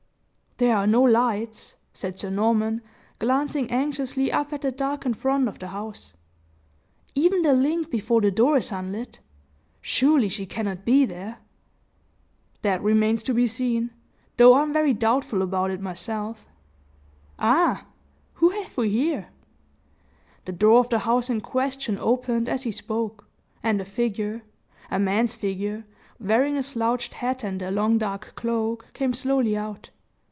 "There 0.57 0.77
are 0.77 0.85
no 0.85 1.01
lights," 1.01 1.73
said 1.91 2.19
Sir 2.19 2.29
Norman, 2.29 2.83
glancing 3.17 3.71
anxiously 3.71 4.31
up 4.31 4.53
at 4.53 4.61
the 4.61 4.71
darkened 4.71 5.17
front 5.17 5.47
of 5.47 5.57
the 5.57 5.69
house; 5.69 6.13
"even 7.15 7.41
the 7.41 7.53
link 7.53 7.89
before 7.89 8.21
the 8.21 8.29
door 8.29 8.57
is 8.57 8.71
unlit. 8.71 9.21
Surely 9.81 10.29
she 10.29 10.45
cannot 10.45 10.85
be 10.85 11.03
there." 11.03 11.39
"That 12.61 12.83
remains 12.83 13.23
to 13.23 13.33
be 13.33 13.47
seen, 13.47 13.89
though 14.37 14.53
I'm 14.53 14.71
very 14.71 14.93
doubtful 14.93 15.41
about 15.41 15.71
it 15.71 15.81
myself. 15.81 16.45
Ah! 17.39 17.87
whom 18.35 18.51
have 18.51 18.77
we 18.77 18.89
here?" 18.89 19.29
The 20.45 20.51
door 20.51 20.77
of 20.77 20.89
the 20.89 20.99
house 20.99 21.27
in 21.27 21.41
question 21.41 21.97
opened, 21.97 22.47
as 22.47 22.61
he 22.63 22.71
spoke, 22.71 23.27
and 23.63 23.81
a 23.81 23.85
figure 23.85 24.43
a 24.91 24.99
man's 24.99 25.33
figure, 25.33 25.85
wearing 26.19 26.55
a 26.55 26.61
slouched 26.61 27.15
hat 27.15 27.43
and 27.43 27.63
long, 27.75 27.97
dark 27.97 28.33
cloak, 28.35 28.93
came 28.93 29.13
slowly 29.15 29.57
out. 29.57 29.89